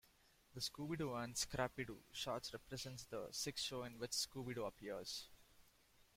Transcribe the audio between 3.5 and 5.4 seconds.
show in which Scooby-Doo appears.